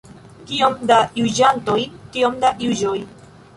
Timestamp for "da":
0.91-0.97, 2.47-2.53